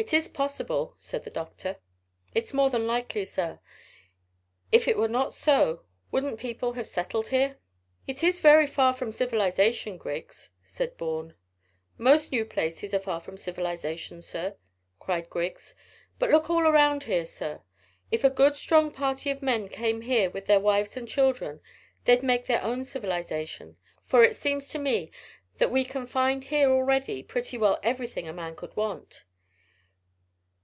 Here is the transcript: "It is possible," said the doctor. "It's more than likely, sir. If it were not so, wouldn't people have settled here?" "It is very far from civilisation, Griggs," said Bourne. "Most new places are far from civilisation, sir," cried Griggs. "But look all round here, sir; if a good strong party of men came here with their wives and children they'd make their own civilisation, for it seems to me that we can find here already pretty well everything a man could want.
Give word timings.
"It 0.00 0.14
is 0.14 0.28
possible," 0.28 0.94
said 1.00 1.24
the 1.24 1.28
doctor. 1.30 1.78
"It's 2.32 2.54
more 2.54 2.70
than 2.70 2.86
likely, 2.86 3.24
sir. 3.24 3.58
If 4.70 4.86
it 4.86 4.96
were 4.96 5.08
not 5.08 5.34
so, 5.34 5.82
wouldn't 6.12 6.38
people 6.38 6.74
have 6.74 6.86
settled 6.86 7.26
here?" 7.26 7.58
"It 8.06 8.22
is 8.22 8.38
very 8.38 8.68
far 8.68 8.92
from 8.92 9.10
civilisation, 9.10 9.96
Griggs," 9.98 10.50
said 10.64 10.96
Bourne. 10.96 11.34
"Most 11.98 12.30
new 12.30 12.44
places 12.44 12.94
are 12.94 13.00
far 13.00 13.18
from 13.18 13.36
civilisation, 13.38 14.22
sir," 14.22 14.54
cried 15.00 15.28
Griggs. 15.28 15.74
"But 16.20 16.30
look 16.30 16.48
all 16.48 16.62
round 16.70 17.02
here, 17.02 17.26
sir; 17.26 17.62
if 18.12 18.22
a 18.22 18.30
good 18.30 18.56
strong 18.56 18.92
party 18.92 19.30
of 19.32 19.42
men 19.42 19.66
came 19.68 20.02
here 20.02 20.30
with 20.30 20.46
their 20.46 20.60
wives 20.60 20.96
and 20.96 21.08
children 21.08 21.60
they'd 22.04 22.22
make 22.22 22.46
their 22.46 22.62
own 22.62 22.84
civilisation, 22.84 23.76
for 24.04 24.22
it 24.22 24.36
seems 24.36 24.68
to 24.68 24.78
me 24.78 25.10
that 25.56 25.72
we 25.72 25.84
can 25.84 26.06
find 26.06 26.44
here 26.44 26.70
already 26.70 27.20
pretty 27.20 27.58
well 27.58 27.80
everything 27.82 28.28
a 28.28 28.32
man 28.32 28.54
could 28.54 28.76
want. 28.76 29.24